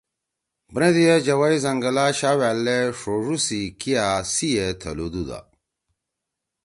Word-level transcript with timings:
بندی 0.73 1.03
اے 1.09 1.17
جَوَئی 1.25 1.57
زنگلا 1.63 2.05
شا 2.19 2.31
وألدے 2.39 2.77
ݜُوڙُو 2.99 3.35
سی 3.45 3.61
کیا 3.79 4.07
سی 4.33 4.49
ئے 4.59 4.67
تھلُودُودا۔ 4.79 5.39